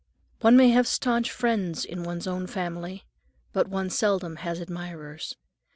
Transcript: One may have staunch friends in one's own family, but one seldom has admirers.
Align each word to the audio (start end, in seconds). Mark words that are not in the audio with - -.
One 0.39 0.57
may 0.57 0.69
have 0.69 0.87
staunch 0.87 1.29
friends 1.31 1.85
in 1.85 2.01
one's 2.01 2.25
own 2.25 2.47
family, 2.47 3.05
but 3.53 3.67
one 3.69 3.91
seldom 3.91 4.37
has 4.37 4.59
admirers. 4.59 5.35